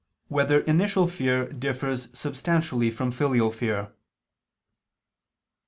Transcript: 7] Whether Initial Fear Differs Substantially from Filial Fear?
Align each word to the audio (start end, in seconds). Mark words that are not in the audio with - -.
7] 0.29 0.35
Whether 0.35 0.59
Initial 0.61 1.05
Fear 1.05 1.53
Differs 1.53 2.07
Substantially 2.17 2.89
from 2.89 3.11
Filial 3.11 3.51
Fear? 3.51 3.91